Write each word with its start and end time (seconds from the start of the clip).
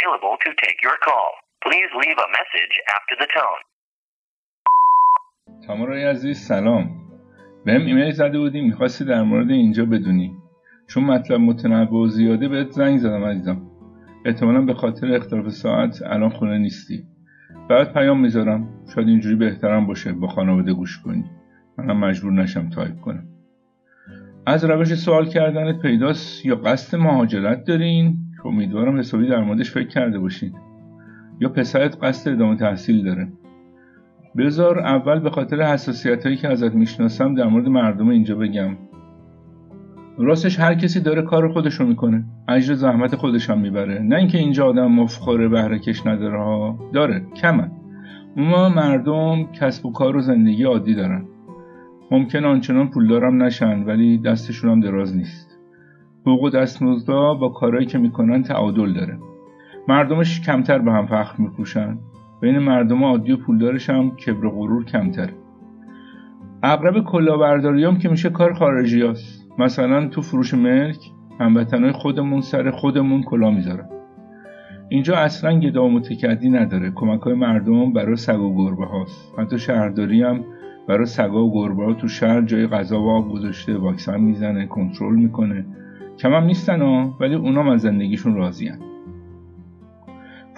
available 0.00 0.36
to 0.44 0.50
take 0.64 0.78
your 0.86 0.98
call. 1.06 1.30
Please 1.66 1.90
leave 2.02 2.18
a 2.26 2.28
message 2.38 2.74
after 2.96 3.14
the 3.20 3.28
tone. 3.36 3.62
تامارای 5.66 6.04
عزیز 6.04 6.38
سلام. 6.38 6.90
بهم 7.64 7.86
ایمیل 7.86 8.10
زده 8.10 8.38
بودی 8.38 8.60
می‌خواستی 8.60 9.04
در 9.04 9.22
مورد 9.22 9.50
اینجا 9.50 9.84
بدونی. 9.84 10.36
چون 10.88 11.04
مطلب 11.04 11.40
متنوع 11.40 12.04
و 12.04 12.08
زیاده 12.08 12.48
بهت 12.48 12.70
زنگ 12.70 12.98
زدم 12.98 13.24
عزیزم. 13.24 13.66
احتمالا 14.24 14.60
به 14.60 14.74
خاطر 14.74 15.14
اختلاف 15.14 15.48
ساعت 15.48 16.02
الان 16.02 16.30
خونه 16.30 16.58
نیستی. 16.58 17.04
بعد 17.68 17.92
پیام 17.92 18.20
می‌ذارم. 18.20 18.68
شاید 18.94 19.08
اینجوری 19.08 19.36
بهترم 19.36 19.86
باشه 19.86 20.12
با 20.12 20.28
خانواده 20.28 20.72
گوش 20.72 21.02
کنی. 21.02 21.24
منم 21.78 22.00
مجبور 22.00 22.32
نشم 22.32 22.70
تایپ 22.70 23.00
کنم. 23.00 23.24
از 24.46 24.64
روش 24.64 24.94
سوال 24.94 25.28
کردنت 25.28 25.82
پیداست 25.82 26.46
یا 26.46 26.56
قصد 26.56 26.98
مهاجرت 26.98 27.64
دارین؟ 27.64 28.16
که 28.42 28.46
امیدوارم 28.46 28.98
حسابی 28.98 29.28
در 29.28 29.44
موردش 29.44 29.70
فکر 29.70 29.88
کرده 29.88 30.18
باشین. 30.18 30.52
یا 31.40 31.48
پسرت 31.48 32.04
قصد 32.04 32.32
ادامه 32.32 32.56
تحصیل 32.56 33.04
داره. 33.04 33.28
بذار 34.36 34.78
اول 34.78 35.18
به 35.18 35.30
خاطر 35.30 35.62
حساسیت 35.62 36.24
هایی 36.24 36.36
که 36.36 36.48
ازت 36.48 36.74
می‌شناسم 36.74 37.34
در 37.34 37.46
مورد 37.46 37.68
مردم 37.68 38.08
اینجا 38.08 38.34
بگم. 38.34 38.76
راستش 40.18 40.60
هر 40.60 40.74
کسی 40.74 41.00
داره 41.00 41.22
کار 41.22 41.52
خودشو 41.52 41.86
می‌کنه. 41.86 42.24
اجر 42.48 42.74
زحمت 42.74 43.16
خودش 43.16 43.50
هم 43.50 43.58
می‌بره. 43.58 43.98
نه 43.98 44.16
اینکه 44.16 44.38
اینجا 44.38 44.66
آدم 44.66 44.92
مفخوره 44.92 45.48
بهره 45.48 45.78
کش 45.78 46.06
نداره 46.06 46.38
ها. 46.38 46.78
داره. 46.92 47.26
کمه. 47.36 47.70
اما 48.36 48.68
مردم 48.68 49.52
کسب 49.52 49.86
و 49.86 49.92
کار 49.92 50.16
و 50.16 50.20
زندگی 50.20 50.64
عادی 50.64 50.94
دارن. 50.94 51.24
ممکن 52.10 52.44
آنچنان 52.44 52.90
پولدارم 52.90 53.42
نشن 53.42 53.82
ولی 53.82 54.18
دستشون 54.18 54.70
هم 54.70 54.80
دراز 54.80 55.16
نیست. 55.16 55.49
حقوق 56.22 56.50
دستمزدا 56.54 57.34
با 57.34 57.48
کارهایی 57.48 57.86
که 57.86 57.98
می‌کنن 57.98 58.42
تعادل 58.42 58.92
داره. 58.92 59.18
مردمش 59.88 60.40
کمتر 60.40 60.78
به 60.78 60.92
هم 60.92 61.06
فخر 61.06 61.42
میپوشن. 61.42 61.98
بین 62.40 62.58
مردم 62.58 63.04
عادی 63.04 63.32
و 63.32 63.36
پولدارش 63.36 63.90
هم 63.90 64.16
کبر 64.16 64.44
و 64.44 64.50
غرور 64.50 64.84
کمتره. 64.84 65.34
اغرب 66.62 67.04
کلاهبرداری 67.04 67.84
هم 67.84 67.98
که 67.98 68.08
میشه 68.08 68.30
کار 68.30 68.54
خارجی 68.54 69.02
هست. 69.02 69.48
مثلا 69.58 70.08
تو 70.08 70.22
فروش 70.22 70.54
ملک 70.54 71.10
هموطنهای 71.40 71.92
خودمون 71.92 72.40
سر 72.40 72.70
خودمون 72.70 73.22
کلا 73.22 73.50
می‌ذارن. 73.50 73.88
اینجا 74.88 75.16
اصلا 75.16 75.60
گدا 75.60 75.88
متکدی 75.88 76.50
نداره. 76.50 76.92
کمک 76.94 77.20
های 77.20 77.34
مردم 77.34 77.92
برای 77.92 78.16
سگ 78.16 78.40
و 78.40 78.56
گربه 78.56 78.86
هاست. 78.86 79.34
حتی 79.38 79.58
شهرداری 79.58 80.22
هم 80.22 80.44
برای 80.88 81.06
سگا 81.06 81.44
و 81.44 81.52
گربه 81.54 81.84
ها 81.84 81.94
تو 81.94 82.08
شهر 82.08 82.40
جای 82.40 82.66
غذا 82.66 83.02
و 83.02 83.10
آب 83.10 83.28
گذاشته 83.28 83.78
واکسن 83.78 84.20
می‌زنه 84.20 84.66
کنترل 84.66 85.14
می‌کنه. 85.14 85.66
کم 86.20 86.32
هم 86.32 86.44
نیستن 86.44 86.82
ها 86.82 87.16
ولی 87.20 87.34
اونام 87.34 87.68
از 87.68 87.80
زندگیشون 87.80 88.34
راضیان 88.34 88.78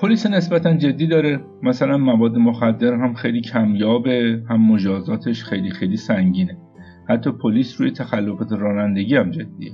پلیس 0.03 0.27
نسبتا 0.27 0.75
جدی 0.75 1.07
داره. 1.07 1.41
مثلا 1.63 1.99
مواد 1.99 2.37
مخدر 2.37 2.95
هم 2.95 3.15
خیلی 3.15 3.41
کمیابه 3.41 4.43
هم 4.49 4.73
مجازاتش 4.73 5.45
خیلی 5.45 5.71
خیلی 5.71 5.97
سنگینه. 5.97 6.57
حتی 7.09 7.31
پلیس 7.31 7.81
روی 7.81 7.91
تخلفات 7.91 8.53
رانندگی 8.53 9.17
هم 9.17 9.31
جدیه. 9.31 9.73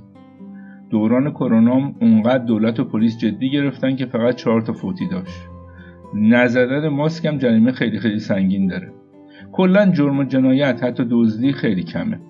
دوران 0.91 1.31
کرونا 1.31 1.93
اونقدر 2.01 2.45
دولت 2.45 2.81
و 2.81 2.85
پلیس 2.85 3.19
جدی 3.19 3.51
گرفتن 3.51 3.97
که 3.97 4.07
فقط 4.07 4.35
چهار 4.35 4.61
تا 4.61 4.73
فوتی 4.73 5.09
داشت. 5.09 5.41
نزدن 6.15 6.89
ماسک 6.89 7.25
هم 7.25 7.39
جریمه 7.39 7.73
خیلی 7.73 7.99
خیلی 7.99 8.19
سنگین 8.19 8.67
داره. 8.67 8.93
کلا 9.53 9.87
جرم 9.87 10.19
و 10.19 10.25
جنایت 10.25 10.85
حتی 10.85 11.07
دزدی 11.11 11.53
خیلی 11.53 11.83
کمه. 11.83 12.21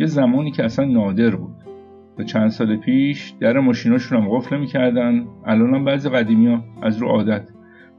یه 0.00 0.06
زمانی 0.06 0.50
که 0.50 0.64
اصلا 0.64 0.84
نادر 0.84 1.36
بود. 1.36 1.47
و 2.18 2.22
چند 2.22 2.50
سال 2.50 2.76
پیش 2.76 3.34
در 3.40 3.58
ماشیناشون 3.58 4.22
هم 4.22 4.28
قفل 4.28 4.58
می‌کردن 4.58 5.24
الان 5.46 5.74
هم 5.74 5.84
بعضی 5.84 6.08
قدیمی 6.08 6.46
ها 6.46 6.64
از 6.82 6.98
رو 6.98 7.08
عادت. 7.08 7.48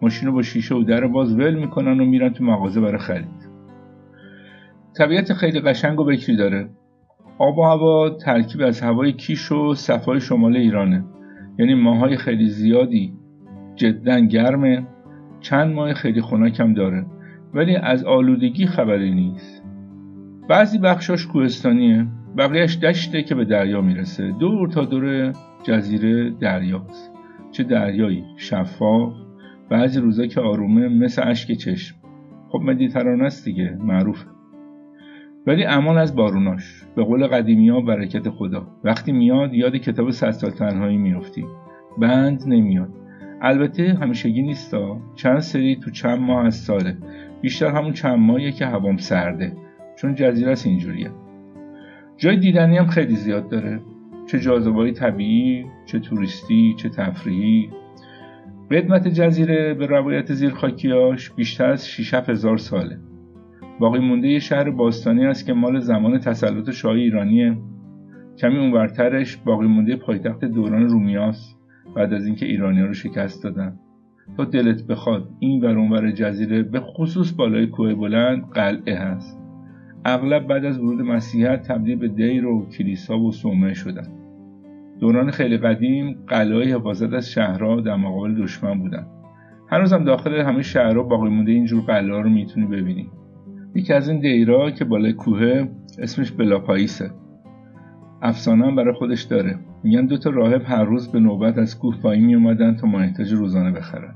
ماشین 0.01 0.27
رو 0.27 0.33
با 0.33 0.41
شیشه 0.41 0.75
و 0.75 0.83
در 0.83 1.07
باز 1.07 1.35
ول 1.35 1.55
می‌کنن 1.55 1.99
و 1.99 2.05
میرن 2.05 2.29
تو 2.29 2.43
مغازه 2.43 2.81
برای 2.81 2.97
خرید. 2.97 3.49
طبیعت 4.97 5.33
خیلی 5.33 5.59
قشنگ 5.59 5.99
و 5.99 6.05
بکری 6.05 6.35
داره. 6.35 6.69
آب 7.37 7.57
و 7.57 7.63
هوا 7.63 8.09
ترکیب 8.09 8.61
از 8.61 8.81
هوای 8.81 9.13
کیش 9.13 9.51
و 9.51 9.73
صفای 9.73 10.21
شمال 10.21 10.57
ایرانه. 10.57 11.03
یعنی 11.59 11.73
ماهای 11.73 12.17
خیلی 12.17 12.49
زیادی 12.49 13.13
جدا 13.75 14.19
گرمه. 14.19 14.87
چند 15.39 15.73
ماه 15.73 15.93
خیلی 15.93 16.21
خنکم 16.21 16.73
داره. 16.73 17.05
ولی 17.53 17.75
از 17.75 18.03
آلودگی 18.03 18.65
خبری 18.65 19.11
نیست. 19.11 19.63
بعضی 20.49 20.77
بخشاش 20.77 21.27
کوهستانیه. 21.27 22.07
بقیهش 22.37 22.77
دشته 22.77 23.23
که 23.23 23.35
به 23.35 23.45
دریا 23.45 23.81
می‌رسه. 23.81 24.31
دور 24.31 24.67
تا 24.67 24.85
دور 24.85 25.33
جزیره 25.63 26.29
دریاست. 26.29 27.11
چه 27.51 27.63
دریایی؟ 27.63 28.23
شفاف. 28.37 29.13
بعضی 29.69 29.99
روزا 29.99 30.25
که 30.25 30.41
آرومه 30.41 30.87
مثل 30.87 31.27
اشک 31.27 31.51
چشم. 31.51 31.95
خب 32.49 32.59
مدیترانه 32.59 33.23
است 33.23 33.45
دیگه 33.45 33.77
معروفه. 33.79 34.25
ولی 35.47 35.65
امان 35.65 35.97
از 35.97 36.15
باروناش. 36.15 36.83
به 36.95 37.03
قول 37.03 37.27
قدیمی 37.27 37.69
ها 37.69 37.81
برکت 37.81 38.29
خدا. 38.29 38.67
وقتی 38.83 39.11
میاد 39.11 39.53
یاد 39.53 39.75
کتاب 39.75 40.11
صد 40.11 40.31
سال 40.31 40.51
تنهایی 40.51 40.97
میفتی 40.97 41.45
بند 41.97 42.43
نمیاد. 42.47 42.89
البته 43.41 43.97
همیشگی 44.01 44.41
نیستا. 44.41 44.97
چند 45.15 45.39
سری 45.39 45.75
تو 45.75 45.91
چند 45.91 46.19
ماه 46.19 46.45
از 46.45 46.55
ساله. 46.55 46.97
بیشتر 47.41 47.67
همون 47.67 47.93
چند 47.93 48.19
ماهیه 48.19 48.51
که 48.51 48.65
هوام 48.65 48.97
سرده. 48.97 49.53
چون 49.95 50.15
جزیره 50.15 50.51
است 50.51 50.67
اینجوریه. 50.67 51.11
جای 52.19 52.37
دیدنی 52.37 52.77
هم 52.77 52.87
خیلی 52.87 53.15
زیاد 53.15 53.49
داره. 53.49 53.81
چه 54.27 54.39
جاذبه 54.39 54.91
طبیعی 54.91 55.65
چه 55.85 55.99
توریستی 55.99 56.75
چه 56.77 56.89
تفریحی. 56.89 57.69
قدمت 58.71 59.07
جزیره 59.07 59.73
به 59.73 59.85
روایت 59.85 60.33
زیرخاکیاش 60.33 61.31
بیشتر 61.31 61.69
از 61.69 61.89
6 61.89 62.13
هزار 62.13 62.57
ساله. 62.57 62.99
باقی 63.79 63.99
مونده 63.99 64.27
یه 64.27 64.39
شهر 64.39 64.69
باستانی 64.69 65.25
است 65.25 65.45
که 65.45 65.53
مال 65.53 65.79
زمان 65.79 66.19
تسلط 66.19 66.69
شاهی 66.69 67.01
ایرانیه. 67.01 67.57
کمی 68.37 68.57
اونورترش 68.57 69.37
باقی 69.37 69.67
مونده 69.67 69.95
پایتخت 69.95 70.45
دوران 70.45 70.89
رومیاست 70.89 71.59
بعد 71.95 72.13
از 72.13 72.25
اینکه 72.25 72.45
ایرانیا 72.45 72.85
رو 72.85 72.93
شکست 72.93 73.43
دادن. 73.43 73.79
تا 74.37 74.45
دلت 74.45 74.87
بخواد 74.87 75.29
این 75.39 75.61
ور 75.61 75.77
اونور 75.77 76.11
جزیره 76.11 76.63
به 76.63 76.79
خصوص 76.79 77.33
بالای 77.33 77.67
کوه 77.67 77.95
بلند 77.95 78.43
قلعه 78.53 78.95
هست. 78.95 79.38
اغلب 80.05 80.47
بعد 80.47 80.65
از 80.65 80.79
ورود 80.79 81.01
مسیحیت 81.01 81.67
تبدیل 81.67 81.95
به 81.95 82.07
دیر 82.07 82.45
و 82.45 82.69
کلیسا 82.69 83.19
و 83.19 83.31
صومعه 83.31 83.73
شدن. 83.73 84.07
دوران 84.99 85.31
خیلی 85.31 85.57
قدیم 85.57 86.17
قلعه 86.27 86.75
حفاظت 86.75 87.13
از 87.13 87.31
شهرها 87.31 87.81
در 87.81 87.95
مقابل 87.95 88.43
دشمن 88.43 88.79
بودن. 88.79 89.07
هنوزم 89.69 90.03
داخل 90.03 90.33
همه 90.33 90.61
شهرها 90.61 91.03
باقی 91.03 91.29
مونده 91.29 91.51
اینجور 91.51 91.81
قلعه 91.81 92.21
رو 92.21 92.29
می‌تونی 92.29 92.65
ببینی. 92.65 93.09
یکی 93.75 93.93
از 93.93 94.09
این 94.09 94.19
دیرا 94.19 94.71
که 94.71 94.85
بالای 94.85 95.13
کوه 95.13 95.67
اسمش 95.99 96.31
بلاپاییسه. 96.31 97.11
افسانه 98.21 98.65
هم 98.65 98.75
برای 98.75 98.93
خودش 98.93 99.23
داره. 99.23 99.59
میگن 99.83 100.05
دو 100.05 100.17
تا 100.17 100.29
راهب 100.29 100.61
هر 100.65 100.83
روز 100.83 101.11
به 101.11 101.19
نوبت 101.19 101.57
از 101.57 101.79
کوه 101.79 101.97
پایین 102.01 102.25
می 102.25 102.35
اومدن 102.35 102.75
تا 102.75 102.87
مانیتاژ 102.87 103.33
روزانه 103.33 103.71
بخرن. 103.71 104.15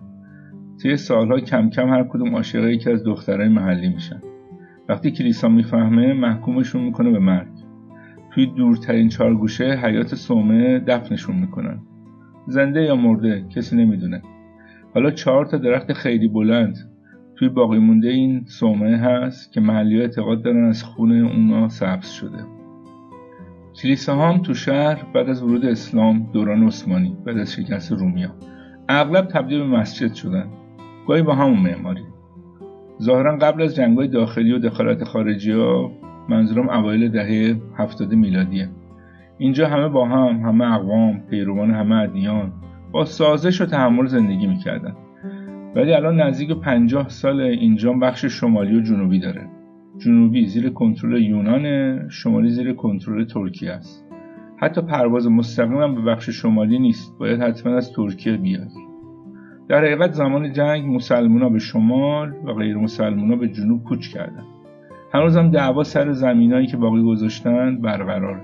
طی 0.83 0.97
سالها 0.97 1.39
کم 1.39 1.69
کم 1.69 1.89
هر 1.89 2.03
کدوم 2.03 2.35
عاشق 2.35 2.65
یکی 2.65 2.91
از 2.91 3.03
دخترای 3.03 3.47
محلی 3.47 3.89
میشن. 3.89 4.21
وقتی 4.89 5.11
کلیسا 5.11 5.49
می‌فهمه 5.49 6.13
محکومشون 6.13 6.83
می‌کنه 6.83 7.11
به 7.11 7.19
مرگ. 7.19 7.47
توی 8.31 8.45
دورترین 8.45 9.09
چارگوشه 9.09 9.65
حیات 9.65 10.15
سومه 10.15 10.79
دفنشون 10.79 11.35
می‌کنن. 11.35 11.79
زنده 12.47 12.81
یا 12.81 12.95
مرده 12.95 13.45
کسی 13.55 13.75
نمی‌دونه. 13.75 14.21
حالا 14.93 15.11
چهار 15.11 15.45
تا 15.45 15.57
درخت 15.57 15.93
خیلی 15.93 16.27
بلند. 16.27 16.77
توی 17.35 17.49
باقی 17.49 17.77
مونده 17.77 18.07
این 18.07 18.45
سومه 18.45 18.97
هست 18.97 19.53
که 19.53 19.61
محلی 19.61 20.01
اعتقاد 20.01 20.43
دارن 20.43 20.65
از 20.65 20.83
خون 20.83 21.21
اونا 21.21 21.69
سبز 21.69 22.09
شده. 22.09 22.45
کلیسا 23.81 24.15
هم 24.15 24.41
تو 24.41 24.53
شهر 24.53 25.05
بعد 25.13 25.29
از 25.29 25.43
ورود 25.43 25.65
اسلام 25.65 26.29
دوران 26.33 26.63
عثمانی 26.63 27.17
بعد 27.25 27.37
از 27.37 27.53
شکست 27.53 27.91
رومیا. 27.91 28.35
اغلب 28.89 29.27
تبدیل 29.27 29.59
به 29.59 29.65
مسجد 29.65 30.13
شدن. 30.13 30.47
گاهی 31.07 31.21
با 31.21 31.35
همون 31.35 31.59
معماری. 31.59 32.01
ظاهرا 33.01 33.37
قبل 33.37 33.61
از 33.61 33.75
جنگهای 33.75 34.07
داخلی 34.07 34.51
و 34.51 34.59
دخالت 34.59 35.03
خارجی 35.03 35.51
ها 35.51 35.91
منظورم 36.29 36.69
اوایل 36.69 37.09
دهه 37.09 37.61
هفتاد 37.77 38.13
میلادیه. 38.13 38.69
اینجا 39.37 39.67
همه 39.67 39.89
با 39.89 40.05
هم 40.05 40.35
همه 40.35 40.73
اقوام 40.73 41.19
پیروان 41.29 41.71
همه 41.71 41.95
ادیان 41.95 42.51
با 42.91 43.05
سازش 43.05 43.61
و 43.61 43.65
تحمل 43.65 44.05
زندگی 44.05 44.47
می‌کردن. 44.47 44.95
ولی 45.75 45.93
الان 45.93 46.21
نزدیک 46.21 46.51
پنجاه 46.51 47.09
سال 47.09 47.41
اینجا 47.41 47.93
بخش 47.93 48.25
شمالی 48.25 48.77
و 48.77 48.81
جنوبی 48.81 49.19
داره. 49.19 49.47
جنوبی 49.97 50.45
زیر 50.45 50.69
کنترل 50.69 51.21
یونان 51.21 52.09
شمالی 52.09 52.49
زیر 52.49 52.73
کنترل 52.73 53.25
ترکیه 53.25 53.71
است. 53.71 54.05
حتی 54.57 54.81
پرواز 54.81 55.27
مستقیم 55.27 55.81
هم 55.81 55.95
به 55.95 56.01
بخش 56.01 56.29
شمالی 56.29 56.79
نیست. 56.79 57.17
باید 57.19 57.41
حتما 57.41 57.75
از 57.75 57.93
ترکیه 57.93 58.37
بیاد. 58.37 58.69
در 59.67 59.77
حقیقت 59.77 60.11
زمان 60.11 60.53
جنگ 60.53 60.85
مسلمونا 60.95 61.49
به 61.49 61.59
شمال 61.59 62.33
و 62.45 62.53
غیر 62.53 62.77
مسلمونا 62.77 63.35
به 63.35 63.47
جنوب 63.47 63.83
کوچ 63.83 64.07
کردن. 64.07 64.43
هنوز 65.13 65.37
هم 65.37 65.51
دعوا 65.51 65.83
سر 65.83 66.11
زمینایی 66.11 66.67
که 66.67 66.77
باقی 66.77 67.03
گذاشتن 67.03 67.81
برقراره. 67.81 68.41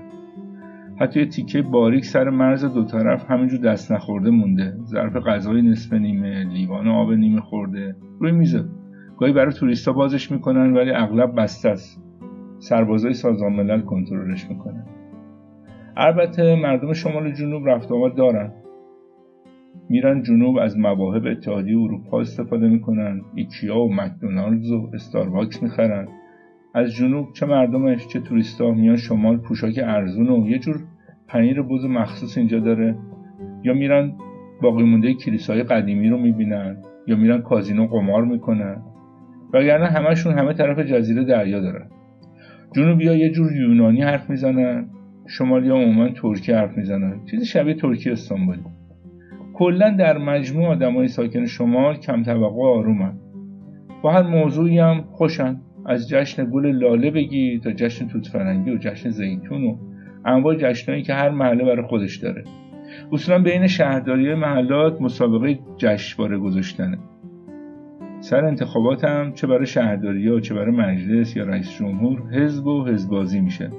حتی 1.00 1.20
یه 1.20 1.26
تیکه 1.26 1.62
باریک 1.62 2.04
سر 2.04 2.30
مرز 2.30 2.64
دو 2.64 2.84
طرف 2.84 3.30
همینجور 3.30 3.60
دست 3.60 3.92
نخورده 3.92 4.30
مونده. 4.30 4.74
ظرف 4.84 5.16
غذای 5.16 5.62
نصف 5.62 5.92
نیمه 5.92 6.44
لیوان 6.44 6.88
آب 6.88 7.12
نیمه 7.12 7.40
خورده. 7.40 7.96
روی 8.20 8.32
میزه 8.32 8.64
گاهی 9.18 9.32
برای 9.32 9.52
توریستا 9.52 9.92
بازش 9.92 10.32
می‌کنن 10.32 10.72
ولی 10.72 10.90
اغلب 10.90 11.34
بسته 11.36 11.68
است. 11.68 12.02
سربازای 12.58 13.12
سازمان 13.12 13.52
ملل 13.52 13.80
کنترلش 13.80 14.50
می‌کنن. 14.50 14.84
البته 15.96 16.56
مردم 16.56 16.92
شمال 16.92 17.32
جنوب 17.32 17.68
رفت 17.68 17.92
آمد 17.92 18.14
دارن. 18.14 18.52
میرن 19.90 20.22
جنوب 20.22 20.56
از 20.56 20.78
مواهب 20.78 21.26
اتحادیه 21.26 21.78
اروپا 21.78 22.20
استفاده 22.20 22.68
می‌کنن. 22.68 23.22
ایکیا 23.34 23.78
و 23.78 23.94
مکدونالدز 23.94 24.72
و 24.72 24.90
استارباکس 24.94 25.62
می‌خرن. 25.62 26.08
از 26.74 26.92
جنوب 26.92 27.32
چه 27.32 27.46
مردمش 27.46 28.06
چه 28.06 28.20
توریستا 28.20 28.70
میان 28.70 28.96
شمال 28.96 29.36
پوشاک 29.36 29.80
ارزون 29.84 30.28
و 30.28 30.48
یه 30.48 30.58
جور 30.58 30.76
پنیر 31.28 31.62
بز 31.62 31.84
مخصوص 31.84 32.38
اینجا 32.38 32.58
داره. 32.58 32.96
یا 33.64 33.72
میرن 33.74 34.12
باقی 34.62 34.82
مونده 34.82 35.14
کلیسای 35.14 35.62
قدیمی 35.62 36.08
رو 36.08 36.18
می‌بینن. 36.18 36.76
یا 37.06 37.16
میرن 37.16 37.42
کازینو 37.42 37.86
قمار 37.86 38.24
می‌کنن. 38.24 38.82
وگرنه 39.52 39.86
همشون 39.86 40.38
همه 40.38 40.52
طرف 40.52 40.78
جزیره 40.78 41.24
دریا 41.24 41.60
دارن. 41.60 41.86
جنوبی 42.76 43.08
ها 43.08 43.14
یه 43.14 43.30
جور 43.30 43.52
یونانی 43.52 44.02
حرف 44.02 44.30
می‌زنن. 44.30 44.88
شمالی 45.28 45.68
ها 45.68 45.76
عموما 45.76 46.08
ترکی 46.08 46.52
حرف 46.52 46.76
می‌زنن. 46.76 47.24
چیزی 47.30 47.44
شبیه 47.44 47.74
ترکی 47.74 48.10
استانبولی. 48.10 48.64
کلا 49.60 49.90
در 49.90 50.18
مجموع 50.18 50.68
آدمای 50.68 51.08
ساکن 51.08 51.46
شمال 51.46 51.96
کم 51.96 52.22
و 52.22 52.62
آرومن. 52.62 53.12
با 54.02 54.12
هر 54.12 54.22
موضوعی 54.22 54.78
هم 54.78 55.04
خوشن. 55.12 55.60
از 55.86 56.08
جشن 56.08 56.50
گل 56.50 56.66
لاله 56.66 57.10
بگی 57.10 57.60
تا 57.64 57.72
جشن 57.72 58.08
توت 58.08 58.26
فرنگی 58.26 58.70
و 58.70 58.78
جشن 58.78 59.10
زیتون 59.10 59.64
و 59.64 59.76
انواع 60.24 60.54
جشنهایی 60.54 61.02
که 61.02 61.14
هر 61.14 61.30
محله 61.30 61.64
برای 61.64 61.86
خودش 61.86 62.16
داره. 62.16 62.44
اصولا 63.12 63.38
بین 63.38 63.66
شهرداری 63.66 64.34
محلات 64.34 65.02
مسابقه 65.02 65.58
جشنواره 65.76 66.38
گذاشتنه. 66.38 66.98
سر 68.20 68.44
انتخابات 68.44 69.04
هم 69.04 69.32
چه 69.32 69.46
برای 69.46 69.66
شهرداری 69.66 70.28
ها 70.28 70.40
چه 70.40 70.54
برای 70.54 70.76
مجلس 70.76 71.36
یا 71.36 71.44
رئیس 71.44 71.78
جمهور 71.78 72.22
حزب 72.32 72.66
و 72.66 72.86
حزبازی 72.86 73.40
میشه. 73.40 73.70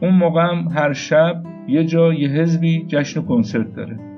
اون 0.00 0.14
موقع 0.14 0.42
هم 0.42 0.68
هر 0.74 0.92
شب 0.92 1.42
یه 1.68 1.84
جا 1.84 2.12
یه 2.12 2.28
حزبی 2.28 2.84
جشن 2.88 3.20
و 3.20 3.22
کنسرت 3.22 3.74
داره. 3.74 4.08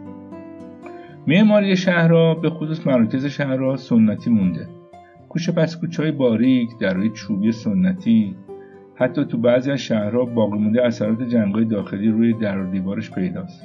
معماری 1.31 1.77
شهرها 1.77 2.35
به 2.35 2.51
خصوص 2.51 2.87
مراکز 2.87 3.27
شهرها 3.27 3.77
سنتی 3.77 4.31
مونده. 4.31 4.69
کوچه 5.29 5.53
پس 5.53 5.77
کوچه 5.77 6.03
های 6.03 6.13
باریک 6.13 6.71
درهای 6.81 7.11
چوبی 7.11 7.53
سنتی. 7.53 8.37
حتی 8.95 9.25
تو 9.25 9.39
بعضی 9.39 9.71
از 9.71 9.79
شهرها 9.79 10.25
باقی 10.25 10.59
مونده 10.59 10.87
اثرات 10.87 11.23
جنگهای 11.23 11.65
داخلی 11.65 12.09
روی 12.09 12.33
در 12.33 12.59
و 12.59 12.71
دیوارش 12.71 13.11
پیداست. 13.11 13.63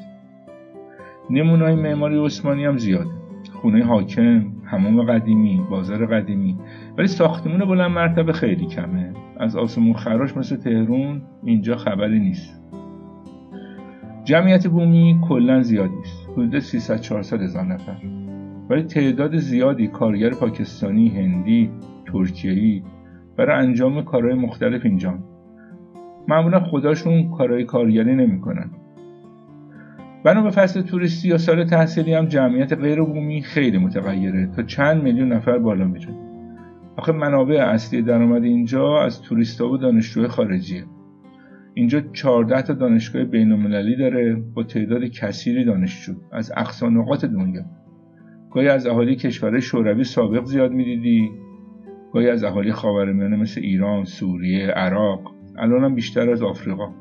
نمونای 1.29 1.75
معماری 1.75 2.25
عثمانی 2.25 2.65
هم 2.65 2.77
زیاده. 2.77 3.09
خونه 3.53 3.83
حاکم 3.83 4.45
هموم 4.65 5.03
قدیمی 5.03 5.61
بازار 5.69 6.05
قدیمی. 6.05 6.57
ولی 6.97 7.07
ساختمون 7.07 7.65
بلند 7.65 7.91
مرتبه 7.91 8.33
خیلی 8.33 8.65
کمه. 8.65 9.13
از 9.37 9.55
آسمون 9.55 9.93
خراش 9.93 10.37
مثل 10.37 10.55
تهرون 10.55 11.21
اینجا 11.43 11.75
خبری 11.75 12.19
نیست. 12.19 12.61
جمعیت 14.23 14.67
بومی 14.67 15.19
کلا 15.29 15.61
زیادی 15.61 15.97
است 16.03 16.24
حدود 16.35 16.59
300 16.59 17.01
400 17.01 17.41
هزار 17.41 17.63
نفر. 17.63 17.95
ولی 18.69 18.83
تعداد 18.83 19.37
زیادی 19.37 19.87
کارگر 19.87 20.29
پاکستانی 20.29 21.09
هندی 21.09 21.69
ترکیه‌ای 22.05 22.83
برای 23.37 23.65
انجام 23.65 24.03
کارهای 24.03 24.33
مختلف 24.33 24.85
اینجا. 24.85 25.13
معمولا 26.27 26.59
خداشون 26.59 27.31
کارهای 27.31 27.63
کارگری 27.63 28.15
نمی‌کنن. 28.15 28.69
بنا 30.23 30.41
به 30.41 30.49
فصل 30.49 30.81
توریستی 30.81 31.27
یا 31.27 31.37
سال 31.37 31.65
تحصیلی 31.65 32.13
هم 32.13 32.25
جمعیت 32.25 32.73
غیر 32.73 33.01
بومی 33.01 33.41
خیلی 33.41 33.77
متغیره. 33.77 34.47
تا 34.47 34.63
چند 34.63 35.03
میلیون 35.03 35.33
نفر 35.33 35.57
بالا 35.57 35.85
میره 35.85 36.07
آخه 36.97 37.11
منابع 37.11 37.55
اصلی 37.55 38.01
درآمد 38.01 38.43
اینجا 38.43 39.01
از 39.01 39.21
توریستا 39.21 39.69
و 39.69 39.77
دانشجوی 39.77 40.27
خارجیه. 40.27 40.83
اینجا 41.77 42.01
14 42.01 42.61
تا 42.61 42.73
دانشگاه 42.73 43.23
بین 43.23 43.51
المللی 43.51 43.95
داره 43.95 44.35
با 44.53 44.63
تعداد 44.63 45.03
کثیری 45.03 45.65
دانشجو. 45.65 46.13
از 46.31 46.51
اقصا 46.57 46.89
نقاط 46.89 47.25
دنیا. 47.25 47.65
گاهی 48.51 48.67
از 48.67 48.87
اهالی 48.87 49.15
کشورهای 49.15 49.61
شوروی 49.61 50.03
سابق 50.03 50.43
زیاد 50.43 50.71
می‌دیدی. 50.71 51.31
گاهی 52.13 52.29
از 52.29 52.43
اهالی 52.43 52.71
خاورمیانه 52.71 53.37
مثل 53.37 53.61
ایران، 53.61 54.03
سوریه، 54.03 54.67
عراق. 54.67 55.35
الان 55.57 55.83
هم 55.83 55.95
بیشتر 55.95 56.29
از 56.29 56.43
آفریقا. 56.43 56.93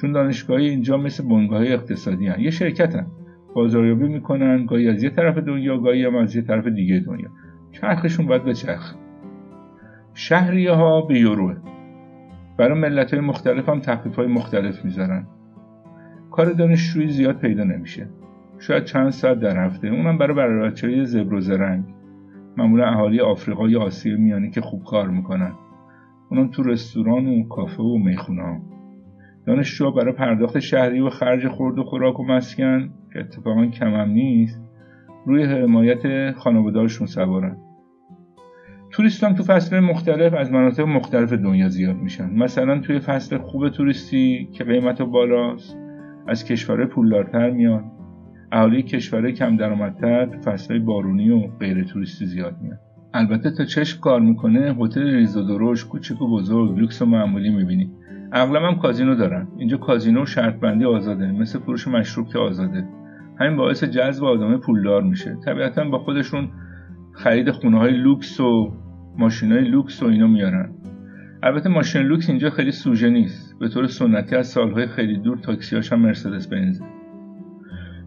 چون 0.00 0.12
دانشگاهی 0.12 0.68
اینجا 0.68 0.96
مثل 0.96 1.28
بنگاه 1.28 1.62
اقتصادی 1.62 2.26
هن. 2.26 2.40
یه 2.40 2.50
شرکت 2.50 2.94
هن. 2.96 3.06
بازاریابی 3.54 4.08
می‌کنن. 4.08 4.66
گاهی 4.66 4.88
از 4.88 5.02
یه 5.02 5.10
طرف 5.10 5.38
دنیا 5.38 5.78
گاهی 5.78 6.04
هم 6.04 6.16
از 6.16 6.36
یه 6.36 6.42
طرف 6.42 6.66
دیگه 6.66 7.02
دنیا. 7.06 7.28
چرخشون 7.72 8.26
باید 8.26 8.44
به 8.44 8.54
چرخ 8.54 8.94
شهریه 10.14 10.72
ها 10.72 11.00
به 11.00 11.18
یوروه 11.18 11.56
برای 12.58 12.80
ملت 12.80 13.14
های 13.14 13.22
مختلف 13.22 13.68
هم 13.68 13.80
تخفیف 13.80 14.16
های 14.16 14.26
مختلف 14.26 14.84
می‌ذارن. 14.84 15.26
کار 16.30 16.52
دانشجویی 16.52 17.08
زیاد 17.08 17.38
پیدا 17.38 17.64
نمیشه. 17.64 18.08
شاید 18.58 18.84
چند 18.84 19.10
ساعت 19.10 19.40
در 19.40 19.64
هفته. 19.64 19.88
اونم 19.88 20.18
برای 20.18 20.36
برای 20.36 20.72
های 20.82 21.04
زبر 21.04 21.34
و 21.34 21.40
زرنگ. 21.40 21.84
معمولا 22.56 22.86
اهالی 22.86 23.20
آفریقا 23.20 23.68
یا 23.68 23.82
آسیا 23.82 24.16
میانی 24.16 24.50
که 24.50 24.60
خوب 24.60 24.84
کار 24.84 25.08
می‌کنن. 25.08 25.52
اونم 26.30 26.50
تو 26.50 26.62
رستوران 26.62 27.26
و 27.26 27.48
کافه 27.48 27.82
و 27.82 27.98
می‌خونه 27.98 28.42
ها 28.42 28.60
دانشجوها 29.46 29.90
برای 29.90 30.12
پرداخت 30.12 30.58
شهری 30.58 31.00
و 31.00 31.10
خرج 31.10 31.48
خورد 31.48 31.78
و 31.78 31.84
خوراک 31.84 32.20
و 32.20 32.24
مسکن 32.24 32.90
که 33.12 33.20
اتفاقا 33.20 33.66
کمم 33.66 34.10
نیست 34.10 34.62
روی 35.26 35.44
حمایت 35.44 36.32
خانوادهاشون 36.32 37.06
سوارن. 37.06 37.56
توریستان 38.90 39.34
تو 39.34 39.42
فصل 39.42 39.80
مختلف 39.80 40.34
از 40.34 40.52
مناطق 40.52 40.84
مختلف 40.86 41.32
دنیا 41.32 41.68
زیاد 41.68 41.96
میشن. 41.96 42.30
مثلا 42.30 42.78
توی 42.78 42.98
فصل 42.98 43.38
خوب 43.38 43.68
توریستی 43.68 44.48
که 44.52 44.64
قیمت 44.64 45.02
بالاست 45.02 45.78
از 46.26 46.44
کشورهای 46.44 46.86
پولدارتر 46.86 47.50
میان. 47.50 47.84
اهالی 48.52 48.82
کشورهای 48.82 49.32
کم 49.32 49.56
درآمدتر 49.56 50.26
تو 50.26 50.38
فصلهای 50.38 50.80
بارونی 50.80 51.30
و 51.30 51.46
غیر 51.60 51.84
توریستی 51.84 52.26
زیاد 52.26 52.56
میان. 52.62 52.78
البته 53.14 53.50
تا 53.50 53.64
چشم 53.64 54.00
کار 54.00 54.20
می‌کنه 54.20 54.76
هتل 54.80 55.02
ریز 55.02 55.36
و 55.36 55.42
درشت 55.42 55.88
کوچک 55.88 56.22
و 56.22 56.28
بزرگ 56.28 56.78
لوکس 56.78 57.02
و 57.02 57.06
معمولی 57.06 57.50
می‌بینی. 57.50 57.90
اغلب 58.32 58.62
هم 58.62 58.74
کازینو 58.74 59.14
دارن. 59.14 59.48
اینجا 59.58 59.76
کازینو 59.76 60.26
شرط 60.26 60.54
بندی 60.54 60.84
آزاده 60.84 61.32
مثل 61.32 61.58
فروش 61.58 61.88
مشروب 61.88 62.28
که 62.28 62.38
آزاده. 62.38 62.88
همین 63.40 63.56
باعث 63.56 63.84
جذب 63.84 64.24
آدم 64.24 64.56
پولدار 64.56 65.02
میشه. 65.02 65.36
طبیعتا 65.44 65.84
با 65.84 65.98
خودشون 65.98 66.48
خرید 67.16 67.50
خونه 67.50 67.78
های 67.78 67.92
لوکس 67.92 68.40
و 68.40 68.72
ماشین 69.18 69.52
های 69.52 69.64
لوکس 69.64 70.02
و 70.02 70.06
اینا 70.06 70.26
میارن. 70.26 70.72
البته 71.42 71.68
ماشین 71.68 72.02
لوکس 72.02 72.30
اینجا 72.30 72.50
خیلی 72.50 72.72
سوژه 72.72 73.10
نیست. 73.10 73.58
به 73.58 73.68
طور 73.68 73.86
سنتی 73.86 74.36
از 74.36 74.46
سالهای 74.46 74.86
خیلی 74.86 75.18
دور 75.18 75.38
تاکسیاش 75.38 75.92
هم 75.92 76.00
مرسدس 76.00 76.48
بنز 76.48 76.80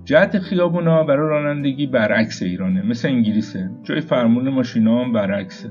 جهت 0.05 0.39
خیابونا 0.39 1.03
برای 1.03 1.29
رانندگی 1.29 1.87
برعکس 1.87 2.43
ایرانه 2.43 2.81
مثل 2.81 3.07
انگلیسه. 3.07 3.69
جای 3.83 4.01
فرمون 4.01 4.49
ماشینا 4.49 5.03
هم 5.03 5.13
برعکسه. 5.13 5.69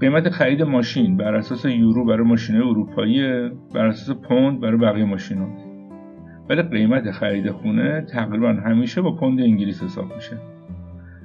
قیمت 0.00 0.30
خرید 0.30 0.62
ماشین 0.62 1.16
بر 1.16 1.34
اساس 1.34 1.64
یورو 1.64 2.04
برای 2.04 2.26
ماشین 2.26 2.56
اروپایی 2.56 3.48
بر 3.74 3.86
اساس 3.86 4.16
پوند 4.16 4.60
برای 4.60 4.76
بقیه 4.76 5.04
ماشینا. 5.04 5.48
ولی 6.48 6.62
قیمت 6.62 7.10
خرید 7.10 7.50
خونه 7.50 8.00
تقریبا 8.00 8.52
همیشه 8.52 9.00
با 9.00 9.16
پوند 9.16 9.40
انگلیس 9.40 9.82
حساب 9.82 10.14
میشه. 10.14 10.55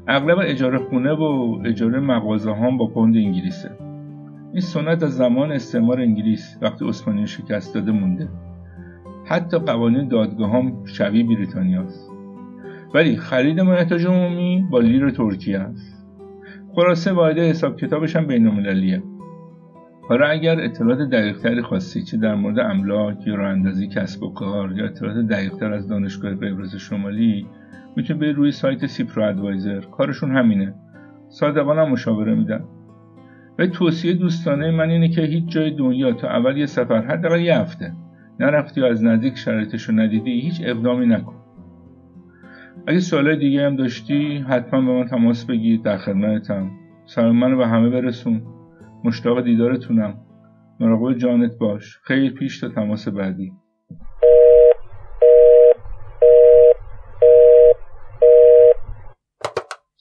اغلب 0.08 0.38
اجاره 0.44 0.78
خونه 0.78 1.12
و 1.12 1.60
اجاره 1.66 2.00
مغازه 2.00 2.54
هم 2.54 2.78
با 2.78 2.88
پوند 2.88 3.16
انگلیسه. 3.16 3.72
این 4.52 4.62
سنت 4.62 5.04
از 5.04 5.18
زمان 5.18 5.52
استعمار 5.52 6.00
انگلیس 6.00 6.58
وقتی 6.62 6.88
عثمانی 6.88 7.28
شکست 7.28 7.76
داده 7.76 7.92
مونده. 7.92 8.30
حتی 9.26 9.58
قوانین 9.58 10.08
دادگاه 10.08 10.52
هم 10.52 10.86
شبیه 10.86 11.24
بریتانیاست 11.24 12.12
ولی 12.94 13.18
خرید 13.18 13.60
مایحتاج 13.60 14.06
عمومی 14.06 14.68
با 14.72 14.80
لیر 14.80 15.10
ترکیه 15.10 15.60
است. 15.60 16.08
خلاصه 16.76 17.12
واحد 17.12 17.38
حساب 17.38 17.78
کتابش 17.78 18.16
هم 18.16 18.28
بین 18.28 18.48
حالا 20.10 20.26
اگر 20.26 20.60
اطلاعات 20.60 21.10
دقیقتری 21.10 21.62
خواستی 21.62 22.04
چه 22.04 22.18
در 22.18 22.36
مورد 22.36 22.60
املاک 22.60 23.28
یا 23.28 23.36
راه 23.36 23.50
اندازی 23.50 23.88
کسب 23.88 24.24
و 24.24 24.34
کار 24.34 24.72
یا 24.72 24.86
اطلاعات 24.86 25.18
دقیقتر 25.26 25.74
از 25.74 25.88
دانشگاه 25.88 26.36
قبرس 26.36 26.76
شمالی 26.76 27.46
می‌تونی 27.96 28.20
به 28.20 28.32
روی 28.32 28.52
سایت 28.52 28.86
Cypro 28.86 29.24
Advisor. 29.24 29.80
کارشون 29.80 30.38
همینه. 30.38 30.74
صادقانه 31.30 31.82
هم 31.82 31.90
مشاوره 31.90 32.36
میدن. 32.36 32.64
و 33.60 33.68
توصیه 33.68 34.14
دوستانه 34.14 34.72
من 34.72 34.90
اینه 34.90 35.10
که 35.10 35.22
هیچ 35.22 35.46
جای 35.48 35.72
دنیا 35.72 36.14
تا 36.14 36.28
اول 36.28 36.58
یه 36.58 36.66
سفر 36.66 37.02
حداقل 37.02 37.40
یه 37.40 37.58
هفته 37.58 37.94
نرفتی 38.40 38.82
و 38.82 38.86
از 38.86 39.04
نزدیک 39.04 39.38
شرایطش 39.38 39.84
رو 39.84 39.96
ندیدی 39.96 40.32
هیچ 40.32 40.62
اقدامی 40.66 41.06
نکن. 41.06 41.36
اگه 42.88 43.00
سوالای 43.00 43.38
دیگه 43.38 43.66
هم 43.66 43.76
داشتی 43.76 44.38
حتما 44.38 44.82
به 44.82 45.00
من 45.00 45.06
تماس 45.06 45.46
بگیر 45.46 45.82
در 45.82 45.98
خدمتم. 45.98 46.72
سلام 47.06 47.36
منو 47.36 47.58
به 47.58 47.68
همه 47.68 47.90
برسون. 47.90 48.42
مشتاق 49.04 49.42
دیدارتونم. 49.42 50.18
مراقب 50.80 51.18
جانت 51.18 51.58
باش. 51.58 52.00
خیلی 52.04 52.30
پیش 52.30 52.60
تا 52.60 52.70
تماس 52.70 53.08
بعدی. 53.08 53.54